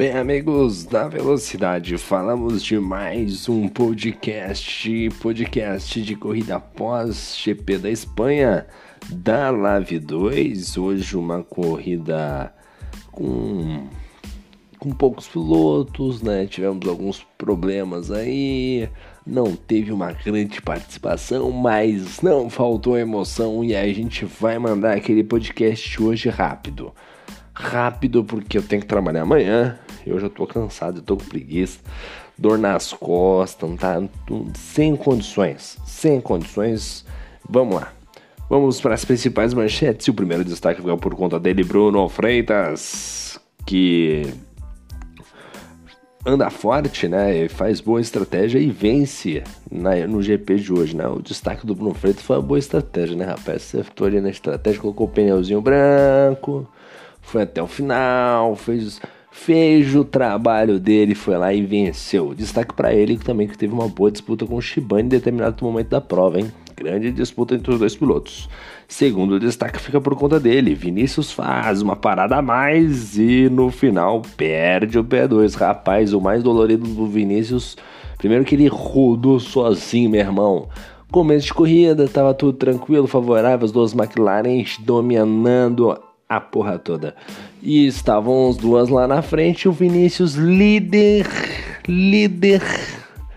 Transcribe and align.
Bem, 0.00 0.12
amigos 0.12 0.86
da 0.86 1.06
Velocidade, 1.06 1.98
falamos 1.98 2.64
de 2.64 2.78
mais 2.78 3.50
um 3.50 3.68
podcast, 3.68 5.10
podcast 5.20 6.00
de 6.00 6.16
corrida 6.16 6.58
pós 6.58 7.36
GP 7.36 7.76
da 7.76 7.90
Espanha 7.90 8.66
da 9.10 9.50
Lave 9.50 9.98
2. 9.98 10.78
Hoje 10.78 11.18
uma 11.18 11.42
corrida 11.42 12.50
com 13.12 13.88
com 14.78 14.90
poucos 14.90 15.28
pilotos, 15.28 16.22
né? 16.22 16.46
Tivemos 16.46 16.88
alguns 16.88 17.22
problemas 17.36 18.10
aí, 18.10 18.88
não 19.26 19.54
teve 19.54 19.92
uma 19.92 20.12
grande 20.12 20.62
participação, 20.62 21.50
mas 21.52 22.22
não 22.22 22.48
faltou 22.48 22.96
emoção 22.96 23.62
e 23.62 23.76
a 23.76 23.86
gente 23.92 24.24
vai 24.24 24.58
mandar 24.58 24.96
aquele 24.96 25.22
podcast 25.22 26.02
hoje 26.02 26.30
rápido. 26.30 26.90
Rápido 27.52 28.24
porque 28.24 28.56
eu 28.56 28.62
tenho 28.62 28.80
que 28.80 28.88
trabalhar 28.88 29.20
amanhã. 29.20 29.78
Eu 30.06 30.18
já 30.18 30.28
tô 30.28 30.46
cansado, 30.46 30.98
eu 30.98 31.02
tô 31.02 31.16
com 31.16 31.24
preguiça, 31.24 31.80
dor 32.36 32.58
nas 32.58 32.92
costas, 32.92 33.68
não 33.68 33.76
tá 33.76 34.02
sem 34.54 34.96
condições, 34.96 35.78
sem 35.84 36.20
condições. 36.20 37.04
Vamos 37.48 37.76
lá. 37.76 37.92
Vamos 38.48 38.80
para 38.80 38.94
as 38.94 39.04
principais 39.04 39.54
manchetes. 39.54 40.08
O 40.08 40.14
primeiro 40.14 40.44
destaque 40.44 40.80
fica 40.80 40.96
por 40.96 41.14
conta 41.14 41.38
dele, 41.38 41.62
Bruno 41.62 42.08
Freitas, 42.08 43.38
que 43.64 44.26
anda 46.26 46.50
forte, 46.50 47.08
né? 47.08 47.48
Faz 47.48 47.80
boa 47.80 48.00
estratégia 48.00 48.58
e 48.58 48.70
vence 48.70 49.42
na, 49.70 49.94
no 50.06 50.22
GP 50.22 50.56
de 50.56 50.72
hoje, 50.72 50.96
né? 50.96 51.06
O 51.06 51.22
destaque 51.22 51.66
do 51.66 51.74
Bruno 51.74 51.94
Freitas 51.94 52.22
foi 52.22 52.36
uma 52.36 52.42
boa 52.42 52.58
estratégia, 52.58 53.16
né, 53.16 53.24
rapaz? 53.24 53.56
Acertou 53.62 54.06
ali 54.06 54.20
na 54.20 54.30
estratégia, 54.30 54.80
colocou 54.80 55.06
o 55.06 55.10
pneuzinho 55.10 55.60
branco, 55.60 56.68
foi 57.22 57.42
até 57.42 57.62
o 57.62 57.66
final, 57.66 58.56
fez, 58.56 59.00
fez 59.30 59.94
o 59.94 60.04
trabalho 60.04 60.78
dele, 60.78 61.14
foi 61.14 61.36
lá 61.36 61.52
e 61.52 61.62
venceu. 61.62 62.34
Destaque 62.34 62.74
para 62.74 62.92
ele 62.92 63.16
também 63.16 63.46
que 63.46 63.56
teve 63.56 63.72
uma 63.72 63.88
boa 63.88 64.10
disputa 64.10 64.46
com 64.46 64.56
o 64.56 64.62
Shibane 64.62 65.04
em 65.04 65.08
determinado 65.08 65.64
momento 65.64 65.88
da 65.88 66.00
prova, 66.00 66.40
hein? 66.40 66.50
Grande 66.76 67.12
disputa 67.12 67.54
entre 67.54 67.70
os 67.72 67.78
dois 67.78 67.94
pilotos. 67.94 68.48
Segundo 68.88 69.38
destaque 69.38 69.78
fica 69.78 70.00
por 70.00 70.16
conta 70.16 70.40
dele. 70.40 70.74
Vinícius 70.74 71.30
faz 71.30 71.82
uma 71.82 71.94
parada 71.94 72.36
a 72.36 72.42
mais 72.42 73.18
e 73.18 73.48
no 73.50 73.70
final 73.70 74.22
perde 74.36 74.98
o 74.98 75.04
P2. 75.04 75.54
Rapaz, 75.54 76.12
o 76.14 76.20
mais 76.20 76.42
dolorido 76.42 76.86
do 76.86 77.06
Vinícius. 77.06 77.76
Primeiro 78.16 78.44
que 78.44 78.54
ele 78.54 78.66
rodou 78.66 79.38
sozinho, 79.38 80.10
meu 80.10 80.20
irmão. 80.20 80.68
Começo 81.10 81.46
de 81.46 81.54
corrida, 81.54 82.08
tava 82.08 82.32
tudo 82.32 82.56
tranquilo, 82.56 83.06
favorável, 83.06 83.64
as 83.64 83.72
duas 83.72 83.92
McLarens 83.92 84.78
dominando 84.78 85.98
a 86.30 86.40
porra 86.40 86.78
toda. 86.78 87.16
E 87.60 87.86
estavam 87.88 88.48
as 88.48 88.56
duas 88.56 88.88
lá 88.88 89.08
na 89.08 89.20
frente, 89.20 89.68
o 89.68 89.72
Vinícius 89.72 90.34
líder, 90.34 91.26
líder, 91.88 92.62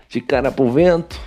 de 0.08 0.20
cara 0.20 0.52
pro 0.52 0.70
vento 0.70 1.20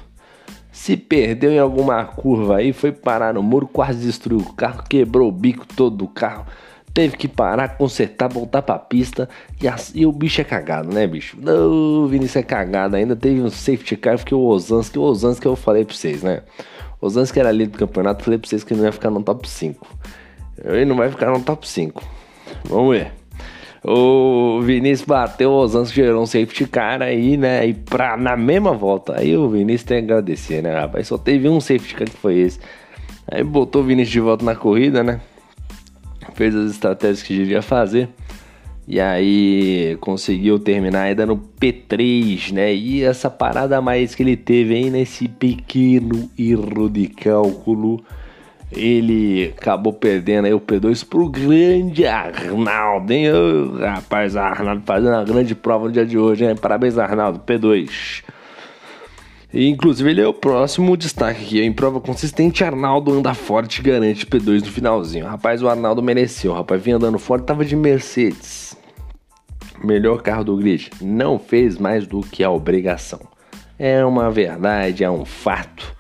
se 0.72 0.96
perdeu 0.96 1.52
em 1.52 1.60
alguma 1.60 2.06
curva 2.06 2.58
aí, 2.58 2.72
foi 2.72 2.92
parar 2.92 3.34
no 3.34 3.42
muro, 3.42 3.68
quase 3.68 4.06
destruiu 4.06 4.40
o 4.40 4.54
carro, 4.54 4.84
quebrou 4.88 5.28
o 5.28 5.32
bico 5.32 5.66
todo 5.66 5.98
do 5.98 6.08
carro. 6.08 6.46
Teve 6.94 7.18
que 7.18 7.28
parar, 7.28 7.78
consertar, 7.78 8.30
voltar 8.30 8.62
pra 8.62 8.80
pista. 8.80 9.28
E, 9.62 9.68
a, 9.68 9.76
e 9.94 10.06
o 10.06 10.12
bicho 10.12 10.40
é 10.40 10.44
cagado, 10.44 10.94
né, 10.94 11.06
bicho? 11.06 11.38
Não, 11.42 12.04
o 12.04 12.08
Vinícius 12.08 12.38
é 12.38 12.44
cagado. 12.44 12.96
Ainda 12.96 13.16
teve 13.16 13.42
um 13.42 13.50
safety 13.50 13.98
car, 13.98 14.18
porque 14.18 14.34
o 14.34 14.40
Ozanski, 14.40 14.98
o 14.98 15.02
Ozanski 15.02 15.46
eu 15.46 15.56
falei 15.56 15.84
pra 15.84 15.96
vocês, 15.96 16.24
né? 16.24 16.42
O 17.02 17.08
Ozanski 17.08 17.40
era 17.40 17.52
líder 17.52 17.72
do 17.72 17.80
campeonato, 17.80 18.24
falei 18.24 18.40
pra 18.40 18.48
vocês 18.48 18.64
que 18.64 18.74
ele 18.74 18.80
não 18.80 18.88
ia 18.88 18.92
ficar 18.92 19.10
no 19.10 19.22
top 19.22 19.48
5. 19.48 19.86
Ele 20.64 20.86
não 20.86 20.96
vai 20.96 21.10
ficar 21.10 21.32
no 21.32 21.42
top 21.42 21.68
5. 21.68 22.04
Vamos 22.66 22.98
ver. 22.98 23.12
O 23.84 24.60
Vinícius 24.62 25.08
bateu 25.08 25.52
os 25.52 25.76
anos, 25.76 25.92
gerou 25.92 26.24
um 26.24 26.26
safety 26.26 26.66
car 26.68 27.02
aí, 27.02 27.38
né? 27.38 27.66
E 27.68 27.74
pra, 27.74 28.18
na 28.18 28.36
mesma 28.36 28.74
volta, 28.74 29.18
aí 29.18 29.38
o 29.38 29.50
Vinícius 29.50 29.84
tem 29.84 30.00
que 30.00 30.12
agradecer, 30.12 30.62
né, 30.62 30.78
rapaz? 30.78 31.08
Só 31.08 31.18
teve 31.18 31.48
um 31.48 31.62
safety 31.62 31.96
car 31.96 32.10
que 32.10 32.18
foi 32.18 32.40
esse. 32.40 32.60
Aí 33.30 33.44
botou 33.44 33.82
o 33.82 33.86
Vinícius 33.86 34.12
de 34.12 34.20
volta 34.20 34.44
na 34.44 34.56
corrida, 34.56 35.04
né? 35.04 35.22
Fez 36.34 36.56
as 36.56 36.72
estratégias 36.72 37.24
que 37.24 37.36
devia 37.36 37.62
fazer. 37.62 38.10
E 38.88 39.02
aí 39.02 39.98
conseguiu 40.00 40.58
terminar 40.60 41.02
ainda 41.04 41.26
no 41.26 41.38
P3, 41.38 42.54
né? 42.54 42.74
E 42.74 43.04
essa 43.04 43.30
parada 43.30 43.82
mais 43.82 44.16
que 44.16 44.24
ele 44.24 44.38
teve 44.38 44.76
aí 44.76 44.90
nesse 44.90 45.28
pequeno 45.28 46.30
erro 46.38 46.90
de 46.90 47.08
cálculo 47.08 48.02
ele 48.72 49.54
acabou 49.58 49.94
perdendo 49.94 50.46
aí 50.46 50.54
o 50.54 50.60
P2 50.60 51.06
pro 51.08 51.30
grande 51.30 52.06
Arnaldo, 52.06 53.14
hein? 53.14 53.28
Oh, 53.32 53.78
rapaz, 53.80 54.36
Arnaldo 54.36 54.84
fazendo 54.86 55.14
uma 55.14 55.24
grande 55.24 55.56
prova 55.56 55.86
no 55.86 55.92
dia 55.92 56.06
de 56.06 56.18
hoje, 56.18 56.46
hein? 56.46 56.56
Parabéns, 56.56 56.98
Arnaldo, 56.98 57.40
P2. 57.40 58.24
E, 59.54 59.70
inclusive, 59.70 60.10
ele 60.10 60.22
é 60.22 60.28
o 60.28 60.34
próximo 60.34 60.98
destaque 60.98 61.42
aqui. 61.42 61.62
Em 61.62 61.72
prova 61.72 62.02
consistente, 62.02 62.64
Arnaldo 62.64 63.14
anda 63.14 63.34
forte 63.34 63.80
e 63.80 63.84
garante 63.84 64.26
P2 64.26 64.66
no 64.66 64.72
finalzinho. 64.72 65.26
Rapaz, 65.26 65.64
o 65.64 65.70
Arnaldo 65.70 66.04
mereceu. 66.04 66.54
rapaz, 66.54 66.82
vinha 66.82 66.98
andando 66.98 67.18
forte, 67.18 67.46
tava 67.46 67.64
de 67.64 67.76
Mercedes. 67.76 68.76
Melhor 69.82 70.22
carro 70.22 70.44
do 70.44 70.58
grid. 70.58 70.90
Não 71.02 71.40
fez 71.40 71.78
mais 71.78 72.06
do 72.06 72.20
que 72.20 72.44
a 72.44 72.52
obrigação. 72.52 73.22
É 73.80 74.04
uma 74.04 74.30
verdade, 74.30 75.04
é 75.06 75.10
um 75.10 75.24
fato. 75.24 75.96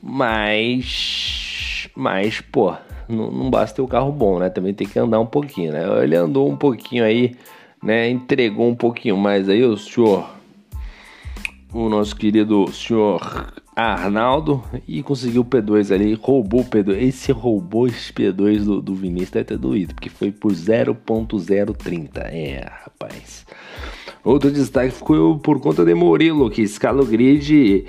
Mas 0.00 1.35
mas, 1.96 2.42
pô, 2.42 2.74
não, 3.08 3.30
não 3.30 3.50
basta 3.50 3.76
ter 3.76 3.82
o 3.82 3.86
um 3.86 3.88
carro 3.88 4.12
bom, 4.12 4.38
né? 4.38 4.50
Também 4.50 4.74
tem 4.74 4.86
que 4.86 4.98
andar 4.98 5.18
um 5.18 5.26
pouquinho, 5.26 5.72
né? 5.72 5.82
Ele 6.02 6.14
andou 6.14 6.50
um 6.50 6.56
pouquinho 6.56 7.02
aí, 7.02 7.34
né? 7.82 8.10
Entregou 8.10 8.68
um 8.68 8.74
pouquinho 8.74 9.16
mais 9.16 9.48
aí 9.48 9.64
o 9.64 9.76
senhor, 9.76 10.28
o 11.72 11.88
nosso 11.88 12.14
querido 12.14 12.70
senhor 12.72 13.52
Arnaldo, 13.74 14.62
e 14.86 15.02
conseguiu 15.02 15.42
o 15.42 15.44
P2 15.44 15.94
ali, 15.94 16.14
roubou 16.14 16.60
o 16.60 16.64
P2. 16.64 17.00
Esse 17.00 17.32
roubou 17.32 17.86
esse 17.86 18.12
P2 18.12 18.64
do, 18.64 18.82
do 18.82 18.94
Vinícius 18.94 19.30
deve 19.30 19.44
ter 19.44 19.58
doído, 19.58 19.94
porque 19.94 20.10
foi 20.10 20.30
por 20.30 20.52
0.030. 20.52 22.18
É, 22.26 22.66
rapaz. 22.84 23.46
Outro 24.22 24.50
destaque 24.50 24.90
ficou 24.90 25.38
por 25.38 25.60
conta 25.60 25.84
de 25.84 25.94
Murilo, 25.94 26.50
que 26.50 26.62
escala 26.62 27.02
o 27.02 27.06
grid 27.06 27.86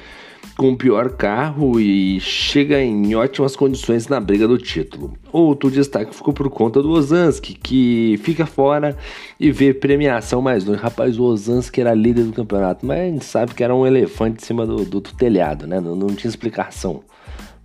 com 0.57 0.72
o 0.72 0.75
pior 0.75 1.12
carro 1.12 1.79
e 1.79 2.19
chega 2.19 2.81
em 2.81 3.13
ótimas 3.13 3.56
condições 3.56 4.07
na 4.07 4.19
briga 4.19 4.47
do 4.47 4.57
título. 4.57 5.13
Outro 5.31 5.69
destaque 5.69 6.16
ficou 6.16 6.34
por 6.34 6.50
conta 6.50 6.81
do 6.81 6.90
Ozanski, 6.90 7.53
que 7.53 8.19
fica 8.23 8.47
fora 8.47 8.97
e 9.40 9.51
vê 9.51 9.72
premiação 9.72 10.41
mais 10.41 10.66
longe. 10.66 10.81
Rapaz, 10.81 11.19
o 11.19 11.23
Ozanski 11.23 11.79
era 11.79 11.94
líder 11.94 12.23
do 12.23 12.34
campeonato, 12.34 12.85
mas 12.88 13.00
a 13.00 13.03
gente 13.03 13.23
sabe 13.25 13.53
que 13.53 13.63
era 13.63 13.73
um 13.73 13.85
elefante 13.85 14.41
em 14.41 14.45
cima 14.45 14.66
do, 14.66 14.78
do, 14.78 15.00
do 15.00 15.13
telhado, 15.13 15.68
né? 15.68 15.79
Não, 15.79 15.95
não, 15.95 16.07
tinha 16.07 16.29
explicação. 16.29 17.03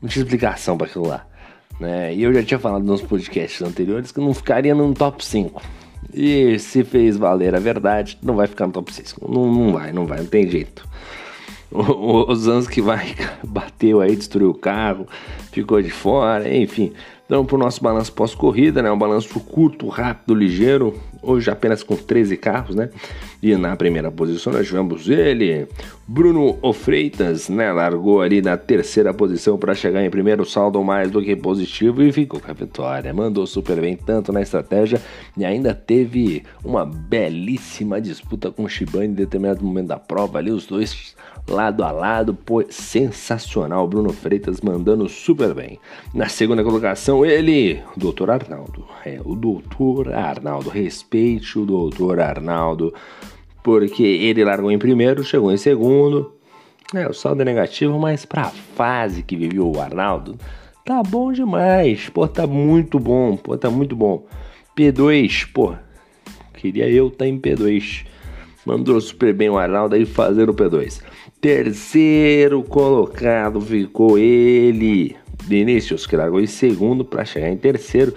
Não 0.00 0.08
tinha 0.08 0.22
explicação 0.22 0.76
para 0.76 0.86
aquilo 0.86 1.08
lá. 1.08 1.26
Né? 1.80 2.14
E 2.14 2.22
eu 2.22 2.34
já 2.34 2.42
tinha 2.42 2.60
falado 2.60 2.84
nos 2.84 3.00
podcasts 3.00 3.62
anteriores 3.62 4.12
que 4.12 4.20
não 4.20 4.34
ficaria 4.34 4.74
no 4.74 4.92
top 4.92 5.24
5. 5.24 5.62
E 6.12 6.58
se 6.58 6.84
fez 6.84 7.16
valer 7.16 7.54
a 7.54 7.58
verdade, 7.58 8.18
não 8.22 8.36
vai 8.36 8.46
ficar 8.46 8.66
no 8.66 8.72
top 8.74 8.92
6. 8.92 9.14
Não, 9.26 9.50
não 9.50 9.72
vai, 9.72 9.92
não 9.92 10.06
vai, 10.06 10.18
não 10.18 10.26
tem 10.26 10.46
jeito 10.46 10.86
o 11.72 12.68
que 12.68 12.82
vai 12.82 13.14
bateu 13.42 14.00
aí, 14.00 14.14
destruiu 14.14 14.50
o 14.50 14.54
carro, 14.54 15.06
ficou 15.50 15.80
de 15.80 15.90
fora, 15.90 16.54
enfim. 16.54 16.92
Então, 17.32 17.46
para 17.46 17.56
o 17.56 17.58
nosso 17.58 17.82
balanço 17.82 18.12
pós-corrida, 18.12 18.82
né? 18.82 18.92
Um 18.92 18.98
balanço 18.98 19.40
curto, 19.40 19.88
rápido, 19.88 20.34
ligeiro. 20.34 21.00
Hoje 21.22 21.50
apenas 21.50 21.82
com 21.82 21.96
13 21.96 22.36
carros, 22.36 22.76
né? 22.76 22.90
E 23.42 23.56
na 23.56 23.74
primeira 23.74 24.10
posição 24.10 24.52
nós 24.52 24.66
tivemos 24.66 25.08
ele, 25.08 25.66
Bruno 26.06 26.58
Ofreitas, 26.60 27.48
né? 27.48 27.72
Largou 27.72 28.20
ali 28.20 28.42
na 28.42 28.58
terceira 28.58 29.14
posição 29.14 29.56
para 29.56 29.74
chegar 29.74 30.04
em 30.04 30.10
primeiro, 30.10 30.44
saldo 30.44 30.84
mais 30.84 31.10
do 31.10 31.22
que 31.22 31.34
positivo 31.34 32.02
e 32.02 32.12
ficou 32.12 32.38
com 32.38 32.50
a 32.50 32.54
vitória. 32.54 33.14
Mandou 33.14 33.46
super 33.46 33.80
bem 33.80 33.96
tanto 33.96 34.30
na 34.30 34.42
estratégia 34.42 35.00
e 35.34 35.42
ainda 35.42 35.72
teve 35.72 36.42
uma 36.62 36.84
belíssima 36.84 37.98
disputa 37.98 38.50
com 38.50 38.64
o 38.64 38.68
Shibane 38.68 39.06
em 39.06 39.14
determinado 39.14 39.64
momento 39.64 39.86
da 39.86 39.98
prova 39.98 40.38
ali, 40.38 40.50
os 40.50 40.66
dois 40.66 41.14
lado 41.48 41.82
a 41.82 41.90
lado, 41.90 42.34
pô, 42.34 42.64
sensacional. 42.68 43.86
Bruno 43.86 44.12
Freitas 44.12 44.60
mandando 44.60 45.08
super 45.08 45.54
bem. 45.54 45.78
Na 46.14 46.28
segunda 46.28 46.62
colocação, 46.62 47.24
ele, 47.24 47.82
o 47.96 48.00
doutor 48.00 48.30
Arnaldo. 48.30 48.84
É, 49.04 49.20
o 49.24 49.34
doutor 49.34 50.12
Arnaldo. 50.12 50.70
Respeite 50.70 51.58
o 51.58 51.64
doutor 51.64 52.20
Arnaldo, 52.20 52.94
porque 53.62 54.02
ele 54.02 54.44
largou 54.44 54.70
em 54.70 54.78
primeiro, 54.78 55.24
chegou 55.24 55.52
em 55.52 55.56
segundo. 55.56 56.32
É, 56.94 57.08
o 57.08 57.14
saldo 57.14 57.42
é 57.42 57.44
negativo, 57.44 57.98
mas 57.98 58.24
pra 58.26 58.44
fase 58.44 59.22
que 59.22 59.36
viveu 59.36 59.70
o 59.70 59.80
Arnaldo, 59.80 60.36
tá 60.84 61.02
bom 61.02 61.32
demais. 61.32 62.08
Pô, 62.10 62.28
tá 62.28 62.46
muito 62.46 62.98
bom, 62.98 63.36
pô, 63.36 63.56
tá 63.56 63.70
muito 63.70 63.96
bom. 63.96 64.26
P2, 64.76 65.50
pô, 65.52 65.74
queria 66.54 66.88
eu 66.88 67.08
estar 67.08 67.24
tá 67.24 67.26
em 67.26 67.38
P2. 67.38 68.11
Mandou 68.64 69.00
super 69.00 69.34
bem 69.34 69.50
o 69.50 69.58
Arnaldo 69.58 69.94
aí 69.94 70.06
fazer 70.06 70.48
o 70.48 70.54
P2. 70.54 71.00
Terceiro 71.40 72.62
colocado 72.62 73.60
ficou 73.60 74.16
ele, 74.16 75.16
Vinícius, 75.44 76.06
que 76.06 76.16
largou 76.16 76.40
em 76.40 76.46
segundo 76.46 77.04
para 77.04 77.24
chegar 77.24 77.50
em 77.50 77.56
terceiro. 77.56 78.14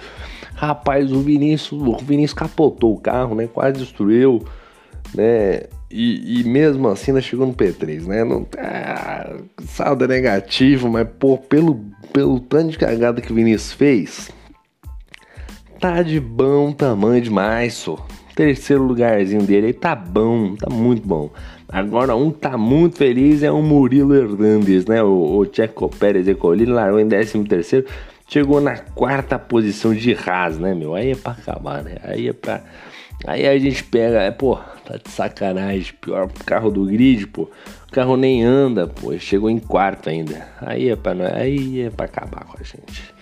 Rapaz, 0.54 1.12
o 1.12 1.20
Vinícius, 1.22 1.82
o 1.82 1.98
Vinícius 1.98 2.38
capotou 2.38 2.94
o 2.94 3.00
carro, 3.00 3.36
né? 3.36 3.48
Quase 3.52 3.80
destruiu. 3.80 4.46
né? 5.14 5.64
E, 5.90 6.42
e, 6.42 6.44
mesmo 6.44 6.88
assim 6.88 7.12
ainda 7.12 7.22
chegou 7.22 7.48
no 7.48 7.54
P3, 7.54 8.06
né? 8.06 8.24
Não, 8.24 8.46
ah, 8.58 9.38
saldo 9.66 10.04
é 10.04 10.08
negativo, 10.08 10.90
mas 10.90 11.08
pô, 11.20 11.38
pelo, 11.38 11.86
pelo 12.12 12.40
tanto 12.40 12.72
de 12.72 12.78
cagada 12.78 13.22
que 13.22 13.32
o 13.32 13.36
Vinícius 13.36 13.72
fez, 13.72 14.32
tá 15.80 16.02
de 16.02 16.20
bom 16.20 16.72
tamanho 16.72 17.22
demais, 17.22 17.76
só. 17.76 18.06
Terceiro 18.36 18.84
lugarzinho 18.84 19.44
dele 19.44 19.68
aí 19.68 19.74
tá 19.74 19.96
bom, 19.96 20.56
tá 20.56 20.70
muito 20.70 21.08
bom. 21.08 21.32
Agora 21.70 22.16
um 22.16 22.30
tá 22.30 22.58
muito 22.58 22.98
feliz 22.98 23.42
é 23.42 23.50
o 23.50 23.62
Murilo 23.62 24.14
Hernandes, 24.14 24.86
né? 24.86 25.02
O, 25.02 25.38
o 25.38 25.46
Checo 25.52 25.90
Pérez 25.90 26.28
Ecolini 26.28 26.72
largou 26.72 27.00
em 27.00 27.08
13 27.08 27.44
terceiro, 27.46 27.88
chegou 28.28 28.60
na 28.60 28.78
quarta 28.78 29.40
posição 29.40 29.96
de 29.96 30.14
Haas, 30.14 30.60
né, 30.60 30.76
meu? 30.76 30.94
Aí 30.94 31.12
é 31.12 31.16
pra 31.16 31.32
acabar, 31.32 31.82
né? 31.82 31.96
Aí 32.04 32.28
é 32.28 32.34
pra... 32.34 32.62
Aí 33.26 33.48
a 33.48 33.58
gente 33.58 33.84
pega, 33.86 34.22
é, 34.22 34.32
pô, 34.32 34.58
tá 34.86 34.98
de 34.98 35.10
sacanagem, 35.10 35.94
pior 36.02 36.30
carro 36.46 36.70
do 36.70 36.86
grid, 36.86 37.26
pô. 37.28 37.44
O 37.88 37.92
carro 37.92 38.18
nem 38.18 38.44
anda, 38.44 38.86
pô, 38.86 39.18
chegou 39.18 39.50
em 39.50 39.60
quarto 39.60 40.10
ainda. 40.10 40.46
Aí 40.62 40.90
é 40.90 40.96
pra, 40.98 41.14
aí 41.36 41.84
é 41.84 41.90
pra 41.90 42.06
acabar 42.06 42.44
com 42.44 42.58
a 42.60 42.64
gente. 42.64 43.14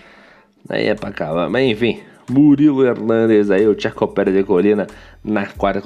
Aí 0.68 0.88
é 0.88 0.94
pra 0.94 1.10
acabar, 1.10 1.48
mas 1.48 1.70
enfim, 1.70 2.00
Murilo 2.30 2.84
Hernandes 2.84 3.50
aí, 3.50 3.66
o 3.66 3.74
Tcheco 3.74 4.08
Pérez 4.08 4.34
de 4.34 4.44
Colina 4.44 4.86
na 5.22 5.46
quarta, 5.46 5.82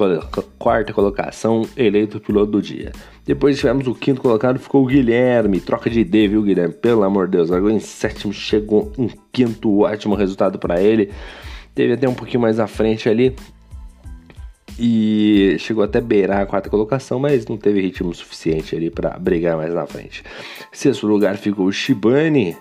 quarta 0.59 0.93
colocação, 0.93 1.63
eleito 1.77 2.21
piloto 2.21 2.53
do 2.53 2.63
dia. 2.63 2.93
Depois 3.25 3.59
tivemos 3.59 3.87
o 3.87 3.95
quinto 3.95 4.21
colocado, 4.21 4.59
ficou 4.59 4.83
o 4.83 4.87
Guilherme. 4.87 5.61
Troca 5.61 5.91
de 5.91 6.01
ID, 6.01 6.31
viu, 6.31 6.43
Guilherme? 6.43 6.75
Pelo 6.75 7.03
amor 7.03 7.27
de 7.27 7.37
Deus. 7.37 7.51
Largou 7.51 7.71
em 7.71 7.81
sétimo, 7.81 8.33
chegou 8.33 8.93
em 8.97 9.11
quinto, 9.33 9.81
ótimo 9.81 10.15
resultado 10.15 10.59
para 10.59 10.81
ele. 10.81 11.11
Teve 11.75 11.93
até 11.93 12.09
um 12.09 12.15
pouquinho 12.15 12.41
mais 12.41 12.59
à 12.59 12.67
frente 12.67 13.09
ali. 13.09 13.37
E 14.81 15.57
chegou 15.59 15.83
até 15.83 16.01
beirar 16.01 16.41
a 16.41 16.47
quarta 16.47 16.71
colocação, 16.71 17.19
mas 17.19 17.47
não 17.47 17.57
teve 17.57 17.81
ritmo 17.81 18.15
suficiente 18.15 18.77
ali 18.77 18.91
para 18.91 19.19
brigar 19.19 19.57
mais 19.57 19.75
na 19.75 19.87
frente. 19.87 20.23
Sexto 20.73 21.07
lugar 21.07 21.37
ficou 21.37 21.67
o 21.67 21.73
Shibane 21.73 22.57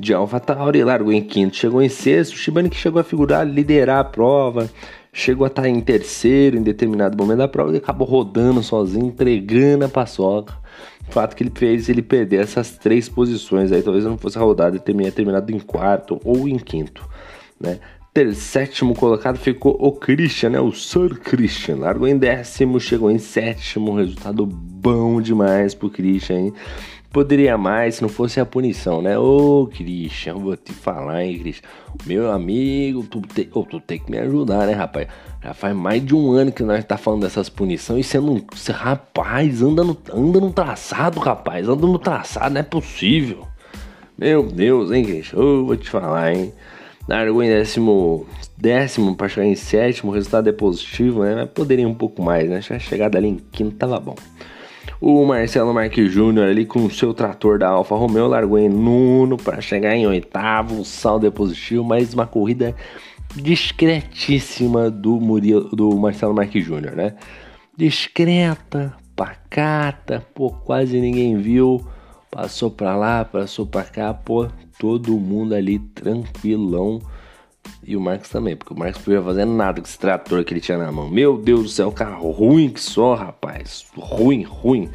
de 0.00 0.12
AlphaTauri, 0.12 0.84
largou 0.84 1.12
em 1.12 1.22
quinto, 1.22 1.56
chegou 1.56 1.82
em 1.82 1.88
sexto. 1.88 2.34
O 2.34 2.36
Shibane 2.36 2.68
que 2.68 2.76
chegou 2.76 3.00
a 3.00 3.04
figurar, 3.04 3.46
liderar 3.46 4.00
a 4.00 4.04
prova, 4.04 4.70
chegou 5.12 5.44
a 5.44 5.48
estar 5.48 5.68
em 5.68 5.80
terceiro 5.80 6.56
em 6.56 6.62
determinado 6.62 7.16
momento 7.16 7.38
da 7.38 7.48
prova 7.48 7.72
e 7.72 7.78
acabou 7.78 8.06
rodando 8.06 8.62
sozinho, 8.62 9.06
entregando 9.06 9.84
a 9.84 9.88
paçoca. 9.88 10.54
O 11.08 11.12
fato 11.12 11.34
que 11.36 11.42
ele 11.42 11.52
fez 11.54 11.88
ele 11.88 12.02
perder 12.02 12.40
essas 12.40 12.72
três 12.72 13.08
posições 13.08 13.72
aí, 13.72 13.82
talvez 13.82 14.04
não 14.04 14.18
fosse 14.18 14.36
a 14.36 14.40
rodada, 14.40 14.76
ele 14.76 14.82
teria 14.82 15.12
terminado 15.12 15.52
em 15.52 15.58
quarto 15.58 16.20
ou 16.24 16.48
em 16.48 16.58
quinto, 16.58 17.08
né? 17.60 17.78
Sétimo 18.34 18.94
colocado 18.94 19.36
ficou 19.36 19.76
o 19.78 19.92
Christian, 19.92 20.50
né? 20.50 20.60
O 20.60 20.72
Sir 20.72 21.18
Christian. 21.20 21.76
Largou 21.76 22.08
em 22.08 22.16
décimo, 22.16 22.80
chegou 22.80 23.10
em 23.10 23.18
sétimo. 23.18 23.94
Resultado 23.94 24.46
bom 24.46 25.20
demais 25.20 25.74
pro 25.74 25.90
Christian, 25.90 26.38
hein? 26.38 26.52
Poderia 27.12 27.58
mais 27.58 27.96
se 27.96 28.02
não 28.02 28.08
fosse 28.08 28.40
a 28.40 28.46
punição, 28.46 29.02
né? 29.02 29.18
Ô, 29.18 29.68
Christian, 29.70 30.36
vou 30.36 30.56
te 30.56 30.72
falar, 30.72 31.24
hein, 31.24 31.38
Christian. 31.38 31.68
Meu 32.06 32.30
amigo, 32.30 33.02
tu, 33.04 33.20
te, 33.20 33.50
oh, 33.52 33.64
tu 33.64 33.80
tem 33.80 33.98
que 33.98 34.10
me 34.10 34.18
ajudar, 34.18 34.66
né, 34.66 34.72
rapaz? 34.72 35.08
Já 35.42 35.52
faz 35.52 35.76
mais 35.76 36.04
de 36.04 36.14
um 36.14 36.32
ano 36.32 36.50
que 36.50 36.62
nós 36.62 36.84
tá 36.84 36.96
falando 36.96 37.22
dessas 37.22 37.50
punições 37.50 38.06
e 38.06 38.08
você 38.08 38.18
não. 38.18 38.42
Rapaz, 38.70 39.60
anda 39.60 39.84
no, 39.84 39.96
anda 40.10 40.40
no 40.40 40.52
traçado, 40.52 41.20
rapaz. 41.20 41.68
Anda 41.68 41.86
no 41.86 41.98
traçado, 41.98 42.54
não 42.54 42.60
é 42.60 42.64
possível. 42.64 43.46
Meu 44.16 44.42
Deus, 44.42 44.90
hein, 44.90 45.04
Christian? 45.04 45.38
Ô, 45.38 45.66
vou 45.66 45.76
te 45.76 45.90
falar, 45.90 46.34
hein? 46.34 46.52
Largou 47.08 47.42
em 47.42 47.48
décimo, 47.48 48.26
décimo 48.56 49.14
para 49.14 49.28
chegar 49.28 49.46
em 49.46 49.54
sétimo, 49.54 50.10
o 50.10 50.14
resultado 50.14 50.48
é 50.48 50.52
positivo, 50.52 51.22
né? 51.22 51.34
Mas 51.36 51.50
poderia 51.50 51.88
um 51.88 51.94
pouco 51.94 52.20
mais, 52.22 52.50
né? 52.50 52.60
Chegada 52.60 53.16
ali 53.16 53.28
em 53.28 53.36
quinto 53.36 53.76
tava 53.76 54.00
bom. 54.00 54.16
O 55.00 55.24
Marcelo 55.24 55.74
Marques 55.74 56.10
Júnior 56.10 56.48
ali 56.48 56.64
com 56.64 56.84
o 56.84 56.90
seu 56.90 57.12
trator 57.12 57.58
da 57.58 57.68
Alfa 57.68 57.94
Romeo 57.94 58.26
largou 58.26 58.58
em 58.58 58.68
nono 58.68 59.36
para 59.36 59.60
chegar 59.60 59.94
em 59.94 60.06
oitavo, 60.06 60.80
o 60.80 60.84
saldo 60.84 61.26
é 61.26 61.30
positivo, 61.30 61.84
mas 61.84 62.14
uma 62.14 62.26
corrida 62.26 62.74
discretíssima 63.34 64.90
do, 64.90 65.20
Murilo, 65.20 65.68
do 65.68 65.94
Marcelo 65.96 66.34
Marques 66.34 66.64
Júnior, 66.64 66.96
né? 66.96 67.14
Discreta, 67.76 68.94
pacata, 69.14 70.26
pô, 70.34 70.50
quase 70.50 70.98
ninguém 70.98 71.36
viu. 71.36 71.86
Passou 72.36 72.70
pra 72.70 72.94
lá, 72.94 73.24
passou 73.24 73.64
pra 73.64 73.82
cá, 73.82 74.12
pô, 74.12 74.46
todo 74.78 75.12
mundo 75.12 75.54
ali 75.54 75.78
tranquilão 75.78 77.00
e 77.82 77.96
o 77.96 78.00
Marcos 78.00 78.28
também, 78.28 78.54
porque 78.54 78.74
o 78.74 78.78
Marcos 78.78 78.98
não 78.98 79.04
podia 79.04 79.22
fazer 79.22 79.46
nada 79.46 79.80
com 79.80 79.86
esse 79.86 79.98
trator 79.98 80.44
que 80.44 80.52
ele 80.52 80.60
tinha 80.60 80.76
na 80.76 80.92
mão. 80.92 81.08
Meu 81.08 81.38
Deus 81.38 81.62
do 81.62 81.68
céu, 81.70 81.90
carro 81.90 82.30
ruim 82.30 82.68
que 82.68 82.78
só, 82.78 83.14
rapaz. 83.14 83.86
Ruim, 83.96 84.42
ruim. 84.42 84.90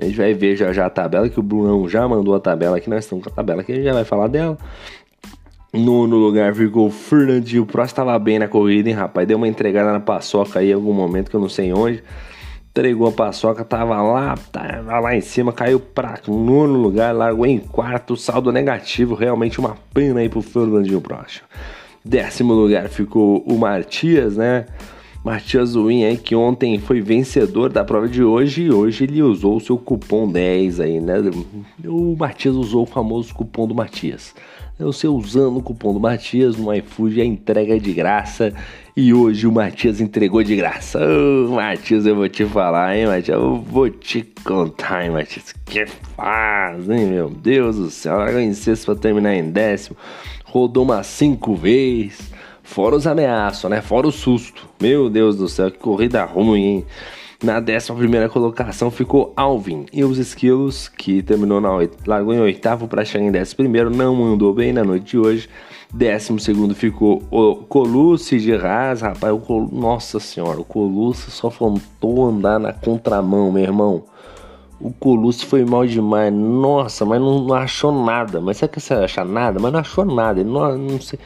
A 0.00 0.04
gente 0.04 0.16
vai 0.16 0.34
ver 0.34 0.56
já 0.56 0.72
já 0.72 0.86
a 0.86 0.90
tabela, 0.90 1.28
que 1.28 1.38
o 1.38 1.44
Brunão 1.44 1.88
já 1.88 2.08
mandou 2.08 2.34
a 2.34 2.40
tabela 2.40 2.78
aqui. 2.78 2.90
Nós 2.90 3.04
estamos 3.04 3.22
com 3.22 3.30
a 3.30 3.34
tabela 3.36 3.60
aqui, 3.60 3.70
a 3.70 3.74
gente 3.76 3.84
já 3.84 3.92
vai 3.92 4.04
falar 4.04 4.26
dela. 4.26 4.58
No, 5.72 6.08
no 6.08 6.16
lugar 6.16 6.52
ficou 6.56 6.88
o 6.88 6.90
Fernandinho. 6.90 7.62
O 7.62 7.66
próximo 7.66 8.02
estava 8.02 8.18
bem 8.18 8.40
na 8.40 8.48
corrida, 8.48 8.88
hein, 8.88 8.96
rapaz? 8.96 9.28
Deu 9.28 9.36
uma 9.36 9.46
entregada 9.46 9.92
na 9.92 10.00
paçoca 10.00 10.58
aí 10.58 10.70
em 10.70 10.74
algum 10.74 10.92
momento 10.92 11.30
que 11.30 11.36
eu 11.36 11.40
não 11.40 11.48
sei 11.48 11.72
onde. 11.72 12.02
Entregou 12.70 13.08
a 13.08 13.12
paçoca, 13.12 13.64
tava 13.64 14.00
lá, 14.00 14.36
tava 14.52 15.00
lá 15.00 15.16
em 15.16 15.20
cima, 15.20 15.52
caiu 15.52 15.80
para 15.80 16.20
nono 16.28 16.78
lugar, 16.78 17.12
largou 17.12 17.44
em 17.44 17.58
quarto, 17.58 18.16
saldo 18.16 18.52
negativo. 18.52 19.16
Realmente 19.16 19.58
uma 19.58 19.76
pena 19.92 20.20
aí 20.20 20.28
pro 20.28 20.40
Fernandinho 20.40 21.00
Próximo. 21.00 21.48
Décimo 22.04 22.54
lugar 22.54 22.88
ficou 22.88 23.42
o 23.46 23.58
Matias, 23.58 24.36
né? 24.36 24.66
Matias 25.24 25.74
Win 25.74 26.04
aí, 26.04 26.16
que 26.16 26.34
ontem 26.34 26.78
foi 26.78 27.00
vencedor 27.02 27.68
da 27.68 27.84
prova 27.84 28.08
de 28.08 28.22
hoje 28.22 28.62
e 28.62 28.72
hoje 28.72 29.04
ele 29.04 29.20
usou 29.20 29.56
o 29.56 29.60
seu 29.60 29.76
cupom 29.76 30.30
10 30.30 30.80
aí, 30.80 31.00
né? 31.00 31.16
O 31.84 32.16
Matias 32.16 32.54
usou 32.54 32.84
o 32.84 32.86
famoso 32.86 33.34
cupom 33.34 33.66
do 33.66 33.74
Matias. 33.74 34.34
Você 34.84 35.06
usando 35.06 35.58
o 35.58 35.62
cupom 35.62 35.92
do 35.92 36.00
Matias 36.00 36.56
no 36.56 36.72
iFood, 36.74 37.20
a 37.20 37.24
entrega 37.24 37.76
é 37.76 37.78
de 37.78 37.92
graça. 37.92 38.52
E 38.96 39.14
hoje 39.14 39.46
o 39.46 39.52
Matias 39.52 40.00
entregou 40.00 40.42
de 40.42 40.56
graça. 40.56 40.98
Oh, 40.98 41.54
Matias, 41.54 42.06
eu 42.06 42.16
vou 42.16 42.28
te 42.28 42.44
falar, 42.44 42.96
hein, 42.96 43.06
Matias? 43.06 43.28
Eu 43.28 43.56
vou 43.56 43.88
te 43.88 44.22
contar, 44.44 45.04
hein, 45.04 45.10
Matias? 45.10 45.54
Que 45.64 45.86
faz, 45.86 46.88
hein, 46.90 47.06
meu 47.06 47.30
Deus 47.30 47.76
do 47.76 47.90
céu. 47.90 48.20
Agora 48.20 48.42
em 48.42 48.52
sexto 48.52 48.86
pra 48.86 48.94
terminar 48.94 49.34
em 49.34 49.50
décimo 49.50 49.96
rodou 50.50 50.84
umas 50.84 51.06
cinco 51.06 51.54
vezes. 51.54 52.30
Fora 52.62 52.94
os 52.94 53.06
ameaços, 53.06 53.70
né? 53.70 53.80
Fora 53.80 54.06
o 54.06 54.12
susto. 54.12 54.68
Meu 54.80 55.08
Deus 55.08 55.36
do 55.36 55.48
céu, 55.48 55.70
que 55.70 55.78
corrida 55.78 56.24
ruim, 56.24 56.62
hein? 56.62 56.86
Na 57.42 57.58
11 57.58 57.94
primeira 57.94 58.28
colocação 58.28 58.90
ficou 58.90 59.32
Alvin 59.34 59.86
e 59.90 60.04
os 60.04 60.18
esquilos, 60.18 60.88
que 60.88 61.22
terminou 61.22 61.58
na 61.58 61.70
largou 62.06 62.34
em 62.34 62.40
oitavo 62.40 62.86
para 62.86 63.02
chegar 63.02 63.24
em 63.24 63.32
décimo 63.32 63.56
primeiro, 63.56 63.88
não 63.88 64.22
andou 64.24 64.52
bem 64.52 64.74
na 64.74 64.84
noite 64.84 65.12
de 65.12 65.18
hoje. 65.18 65.48
Décimo 65.92 66.38
segundo 66.38 66.74
ficou 66.74 67.22
o 67.30 67.56
Colucci 67.56 68.38
de 68.38 68.52
Haas, 68.52 69.00
rapaz, 69.00 69.32
o 69.32 69.38
Col... 69.38 69.70
nossa 69.72 70.20
senhora, 70.20 70.60
o 70.60 70.64
Colucci 70.64 71.30
só 71.30 71.50
faltou 71.50 72.28
andar 72.28 72.60
na 72.60 72.74
contramão, 72.74 73.50
meu 73.50 73.62
irmão. 73.62 74.04
O 74.78 74.92
Colucci 74.92 75.46
foi 75.46 75.64
mal 75.64 75.86
demais. 75.86 76.32
Nossa, 76.32 77.06
mas 77.06 77.20
não, 77.20 77.42
não 77.44 77.54
achou 77.54 77.92
nada. 78.04 78.40
Mas 78.40 78.58
sabe 78.58 78.72
que 78.72 78.80
você 78.80 78.94
acha 78.94 79.24
nada? 79.24 79.58
Mas 79.58 79.72
não 79.72 79.80
achou 79.80 80.04
nada. 80.04 80.40
Ele 80.40 80.48
não, 80.48 80.76
não 80.76 81.00
sei. 81.00 81.18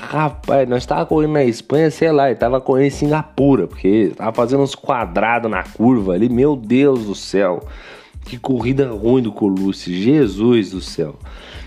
Rapaz, 0.00 0.68
nós 0.68 0.84
tava 0.84 1.06
correndo 1.06 1.32
na 1.32 1.44
Espanha, 1.44 1.90
sei 1.90 2.12
lá, 2.12 2.28
ele 2.28 2.38
tava 2.38 2.60
correndo 2.60 2.86
em 2.86 2.90
Singapura, 2.90 3.66
porque 3.66 4.12
tava 4.16 4.32
fazendo 4.32 4.62
uns 4.62 4.74
quadrados 4.74 5.50
na 5.50 5.62
curva 5.62 6.14
ali. 6.14 6.28
Meu 6.28 6.56
Deus 6.56 7.06
do 7.06 7.14
céu. 7.14 7.62
Que 8.24 8.38
corrida 8.38 8.88
ruim 8.90 9.22
do 9.22 9.32
Colucci. 9.32 9.94
Jesus 9.94 10.70
do 10.70 10.80
céu. 10.80 11.16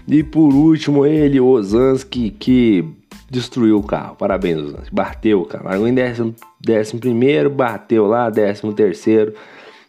E 0.08 0.24
por 0.24 0.54
último, 0.54 1.06
ele, 1.06 1.40
Osansky, 1.40 2.30
que 2.32 2.86
destruiu 3.30 3.78
o 3.78 3.84
carro. 3.84 4.16
Parabéns. 4.16 4.74
Bateu 4.92 5.42
o 5.42 5.46
carro. 5.46 5.66
Largou 5.66 5.88
em 5.88 5.94
décimo, 5.94 6.34
décimo 6.60 7.00
primeiro, 7.00 7.50
bateu 7.50 8.08
lá, 8.08 8.30
décimo 8.30 8.74
terceiro 8.74 9.34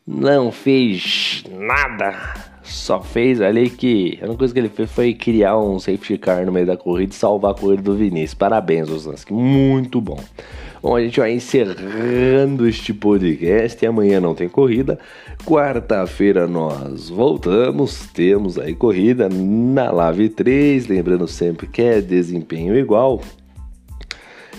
não 0.09 0.51
fez 0.51 1.45
nada. 1.51 2.17
Só 2.71 3.01
fez 3.01 3.41
ali 3.41 3.71
que. 3.71 4.19
A 4.21 4.25
única 4.25 4.39
coisa 4.39 4.55
que 4.55 4.61
ele 4.61 4.69
fez 4.69 4.91
foi 4.91 5.15
criar 5.15 5.59
um 5.59 5.79
safety 5.79 6.19
car 6.19 6.45
no 6.45 6.53
meio 6.53 6.67
da 6.67 6.77
corrida 6.77 7.13
e 7.13 7.17
salvar 7.17 7.53
a 7.53 7.55
corrida 7.55 7.83
do 7.83 7.95
Vinícius. 7.95 8.35
Parabéns, 8.35 8.91
Osansky. 8.91 9.33
Muito 9.33 10.01
bom. 10.01 10.19
Bom, 10.81 10.95
a 10.95 11.01
gente 11.03 11.19
vai 11.19 11.33
encerrando 11.33 12.69
este 12.69 12.95
podcast 12.95 13.85
e 13.85 13.89
amanhã 13.89 14.21
não 14.21 14.35
tem 14.35 14.49
corrida. 14.49 14.99
Quarta-feira 15.45 16.47
nós 16.47 17.09
voltamos, 17.09 18.07
temos 18.15 18.59
aí 18.59 18.75
corrida 18.75 19.29
na 19.29 19.91
Lave 19.91 20.29
3, 20.29 20.87
lembrando 20.87 21.27
sempre 21.27 21.67
que 21.67 21.83
é 21.83 22.01
desempenho 22.01 22.79
igual. 22.79 23.21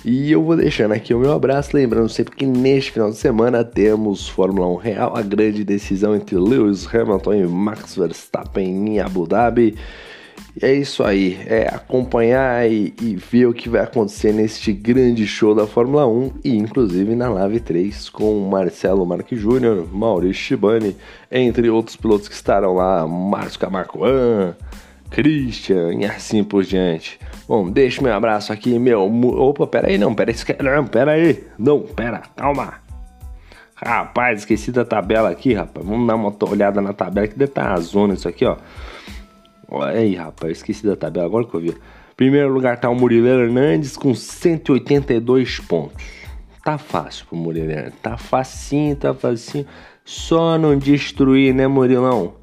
E 0.06 0.32
eu 0.32 0.42
vou 0.42 0.56
deixando 0.56 0.94
aqui 0.94 1.14
o 1.14 1.20
meu 1.20 1.34
abraço, 1.34 1.76
lembrando 1.76 2.08
sempre 2.08 2.34
que 2.34 2.46
neste 2.46 2.94
final 2.94 3.10
de 3.10 3.18
semana 3.18 3.66
temos 3.66 4.30
Fórmula 4.30 4.66
1 4.68 4.76
Real, 4.78 5.18
a 5.18 5.22
grande 5.22 5.66
decisão 5.66 6.16
entre 6.16 6.38
Lewis 6.38 6.88
Hamilton 6.88 7.34
e 7.34 7.46
Max 7.46 7.98
Verstappen 7.98 8.66
em 8.66 9.00
Abu 9.02 9.28
Dhabi. 9.28 9.76
é 10.62 10.74
isso 10.74 11.04
aí, 11.04 11.38
é 11.46 11.68
acompanhar 11.68 12.72
e, 12.72 12.94
e, 13.02 13.18
ver 13.18 13.48
o 13.48 13.54
que 13.54 13.68
vai 13.68 13.82
acontecer 13.82 14.32
neste 14.32 14.72
grande 14.72 15.28
show 15.28 15.54
da 15.54 15.68
Fórmula 15.68 16.08
1 16.08 16.32
e 16.46 16.56
inclusive 16.56 17.14
na 17.14 17.28
Live 17.28 17.60
3 17.60 18.08
com 18.08 18.40
Marcelo 18.50 19.06
Marques 19.06 19.38
Júnior, 19.38 19.86
Maurício 19.92 20.42
Shibani, 20.42 20.96
entre 21.30 21.70
outros 21.70 21.98
pilotos 21.98 22.30
que 22.30 22.36
estarão 22.36 22.74
lá, 22.74 23.06
Márcio 23.06 23.60
Camarcoan, 23.60 24.56
Christian 25.10 25.94
e 25.96 26.06
assim 26.06 26.42
por 26.42 26.64
diante. 26.64 27.20
Bom, 27.50 27.68
deixa 27.68 28.00
meu 28.00 28.14
abraço 28.14 28.54
aqui, 28.54 28.78
meu. 28.78 29.02
Opa, 29.02 29.66
pera 29.66 29.88
aí, 29.88 29.98
não, 29.98 30.14
pera 30.14 30.30
aí, 30.30 30.38
não, 30.64 30.86
pera 30.86 31.12
aí, 31.14 31.44
não, 31.58 31.82
pera, 31.82 32.22
calma. 32.36 32.76
Rapaz, 33.74 34.42
esqueci 34.42 34.72
da 34.72 34.86
tabela 34.86 35.32
aqui, 35.32 35.56
rapaz. 35.56 35.84
Vamos 35.84 36.08
dar 36.08 36.14
uma 36.14 36.32
olhada 36.48 36.80
na 36.80 36.94
tabela 36.94 37.28
que 37.28 37.34
deve 37.34 37.50
estar 37.50 37.70
tá 37.70 37.74
a 37.74 37.80
zona 37.80 38.14
isso 38.14 38.30
aqui, 38.30 38.46
ó. 38.46 38.56
Olha 39.68 39.98
aí, 39.98 40.14
rapaz, 40.14 40.58
esqueci 40.58 40.86
da 40.86 40.96
tabela 40.96 41.26
agora 41.26 41.44
que 41.44 41.56
eu 41.56 41.60
vi. 41.60 41.76
Primeiro 42.16 42.54
lugar 42.54 42.80
tá 42.80 42.88
o 42.88 42.94
Murilo 42.94 43.28
Hernandes 43.28 43.98
com 43.98 44.14
182 44.14 45.60
pontos. 45.62 46.04
Tá 46.64 46.78
fácil 46.78 47.26
pro 47.26 47.36
Murilo 47.36 47.72
Hernandes. 47.72 48.00
Tá 48.00 48.16
facinho, 48.16 48.96
tá 48.96 49.12
facinho. 49.12 49.66
Só 50.06 50.56
não 50.56 50.78
destruir, 50.78 51.56
né, 51.56 51.66
Murilão? 51.66 52.36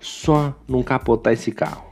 Só 0.00 0.52
não 0.66 0.82
capotar 0.82 1.32
esse 1.32 1.52
carro. 1.52 1.91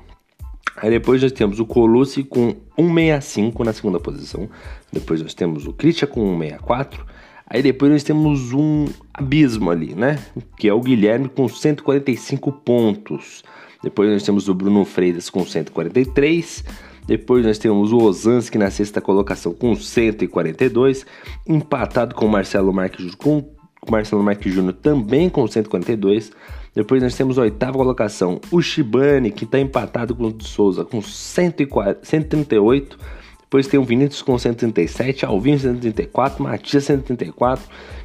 Aí 0.83 0.91
depois 0.91 1.23
nós 1.23 1.33
temos 1.33 1.61
o 1.61 1.67
Colucci 1.67 2.25
com 2.25 2.57
165 2.77 3.65
na 3.65 3.73
segunda 3.73 4.01
posição. 4.01 4.49
Depois 4.91 5.21
nós 5.23 5.35
temos 5.35 5.67
o 5.67 5.73
Christian 5.73 6.09
com 6.09 6.39
164. 6.39 7.05
Aí 7.47 7.63
depois 7.63 7.93
nós 7.93 8.03
temos 8.03 8.53
um 8.53 8.87
abismo 9.13 9.71
ali, 9.71 9.95
né? 9.95 10.19
Que 10.57 10.69
é 10.69 10.73
o 10.73 10.81
Guilherme 10.81 11.29
com 11.29 11.49
145 11.49 12.51
pontos. 12.53 13.43
Depois 13.83 14.11
nós 14.11 14.23
temos 14.23 14.49
o 14.49 14.55
Bruno 14.55 14.85
Freitas 14.85 15.29
com 15.29 15.45
143. 15.45 16.65
Depois 17.07 17.45
nós 17.45 17.59
temos 17.59 17.93
o 17.93 17.99
Ozanski 17.99 18.57
na 18.57 18.71
sexta 18.71 19.01
colocação 19.01 19.53
com 19.53 19.75
142, 19.75 21.05
empatado 21.47 22.15
com 22.15 22.27
o 22.27 22.29
Marcelo 22.29 22.73
Marques 22.73 23.15
com 23.15 23.45
Marcelo 23.89 24.23
Marques 24.23 24.53
Júnior 24.53 24.75
também 24.75 25.29
com 25.29 25.47
142. 25.47 26.33
Depois 26.75 27.03
nós 27.03 27.15
temos 27.15 27.39
a 27.39 27.43
oitava 27.43 27.73
colocação, 27.73 28.41
o 28.51 28.61
Shibane, 28.61 29.31
que 29.31 29.45
está 29.45 29.59
empatado 29.59 30.15
com 30.15 30.27
o 30.27 30.43
Souza 30.43 30.85
com 30.85 31.01
140, 31.03 32.01
138. 32.03 32.99
Depois 33.43 33.67
tem 33.67 33.81
o 33.81 33.85
Vinícius 33.85 34.23
com 34.23 34.39
137, 34.39 35.25
Alvinho 35.25 35.59
134, 35.59 36.41
Matias 36.41 36.85
134 36.85 37.65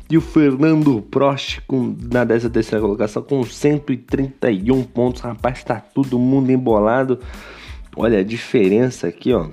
e 0.10 0.18
o 0.18 0.22
Fernando 0.22 1.02
Prost 1.04 1.60
com, 1.68 1.96
na 2.12 2.26
13 2.26 2.50
terceira 2.50 2.82
colocação 2.82 3.22
com 3.22 3.44
131 3.44 4.84
pontos. 4.84 5.22
Rapaz, 5.22 5.64
tá 5.64 5.80
todo 5.80 6.18
mundo 6.18 6.52
embolado. 6.52 7.20
Olha 7.96 8.20
a 8.20 8.24
diferença 8.24 9.08
aqui, 9.08 9.34
ó. 9.34 9.48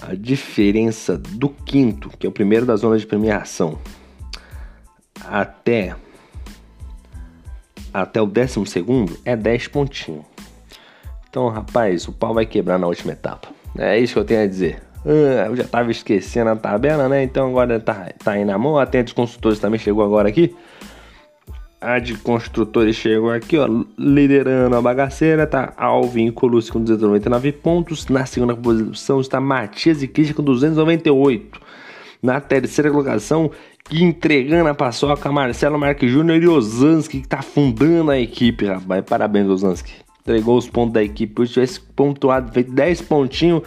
A 0.00 0.14
diferença 0.14 1.16
do 1.16 1.48
quinto, 1.48 2.10
que 2.16 2.26
é 2.26 2.28
o 2.28 2.32
primeiro 2.32 2.64
da 2.66 2.76
zona 2.76 2.98
de 2.98 3.06
premiação, 3.06 3.78
até 5.28 5.94
até 7.92 8.20
o 8.20 8.26
décimo 8.26 8.66
segundo 8.66 9.16
é 9.24 9.36
10 9.36 9.68
pontinhos. 9.68 10.24
Então, 11.30 11.48
rapaz, 11.48 12.08
o 12.08 12.12
pau 12.12 12.34
vai 12.34 12.44
quebrar 12.44 12.78
na 12.78 12.86
última 12.86 13.12
etapa. 13.12 13.48
É 13.78 13.98
isso 13.98 14.14
que 14.14 14.18
eu 14.18 14.24
tenho 14.24 14.42
a 14.42 14.46
dizer. 14.46 14.82
Ah, 15.06 15.46
eu 15.46 15.56
já 15.56 15.64
tava 15.64 15.90
esquecendo 15.90 16.50
a 16.50 16.56
tabela, 16.56 17.08
né? 17.08 17.22
Então 17.22 17.48
agora 17.48 17.78
tá, 17.78 18.08
tá 18.22 18.32
aí 18.32 18.44
na 18.44 18.56
mão. 18.56 18.78
Até 18.78 19.00
a 19.00 19.02
de 19.02 19.14
construtores 19.14 19.58
também 19.58 19.78
chegou 19.78 20.04
agora 20.04 20.28
aqui. 20.28 20.54
A 21.80 21.98
de 21.98 22.16
construtores 22.16 22.96
chegou 22.96 23.30
aqui, 23.30 23.58
ó, 23.58 23.68
liderando 23.98 24.74
a 24.74 24.80
bagaceira, 24.80 25.46
tá 25.46 25.74
Alvin 25.76 26.30
Colucci 26.30 26.72
com 26.72 26.80
299 26.80 27.52
pontos. 27.52 28.08
Na 28.08 28.24
segunda 28.24 28.56
posição 28.56 29.20
está 29.20 29.38
Matias 29.38 30.02
e 30.02 30.08
Christian 30.08 30.34
com 30.34 30.42
298. 30.42 31.60
Na 32.22 32.40
terceira 32.40 32.90
colocação, 32.90 33.50
entregando 33.90 34.68
a 34.68 34.74
paçoca, 34.74 35.30
Marcelo 35.30 35.78
Marques 35.78 36.10
Júnior 36.10 36.42
e 36.42 36.48
Osanski, 36.48 37.20
que 37.20 37.28
tá 37.28 37.42
fundando 37.42 38.10
a 38.10 38.18
equipe, 38.18 38.66
rapaz. 38.66 39.04
Parabéns, 39.04 39.48
Osanski. 39.48 39.92
Entregou 40.20 40.56
os 40.56 40.68
pontos 40.68 40.94
da 40.94 41.02
equipe. 41.02 41.46
Se 41.46 41.54
tivesse 41.54 41.80
pontuado, 41.80 42.52
feito 42.52 42.72
10 42.72 43.02
pontinhos 43.02 43.62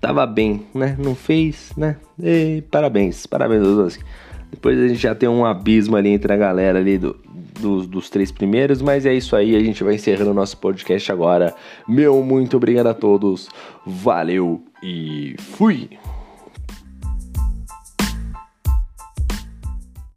tava 0.00 0.26
bem, 0.26 0.62
né? 0.74 0.96
Não 0.98 1.14
fez, 1.14 1.72
né? 1.76 1.96
E, 2.22 2.62
parabéns, 2.70 3.26
parabéns, 3.26 3.62
Osanski. 3.62 4.04
Depois 4.50 4.78
a 4.78 4.88
gente 4.88 5.00
já 5.00 5.14
tem 5.14 5.28
um 5.28 5.44
abismo 5.44 5.96
ali 5.96 6.08
entre 6.08 6.32
a 6.32 6.36
galera 6.36 6.78
ali 6.78 6.96
do, 6.96 7.16
dos, 7.60 7.86
dos 7.86 8.08
três 8.08 8.32
primeiros, 8.32 8.80
mas 8.80 9.04
é 9.04 9.12
isso 9.12 9.36
aí, 9.36 9.54
a 9.54 9.60
gente 9.60 9.84
vai 9.84 9.94
encerrando 9.94 10.30
o 10.30 10.34
nosso 10.34 10.56
podcast 10.56 11.12
agora. 11.12 11.54
Meu 11.86 12.22
muito 12.22 12.56
obrigado 12.56 12.86
a 12.86 12.94
todos, 12.94 13.48
valeu 13.84 14.62
e 14.82 15.34
fui! 15.38 15.90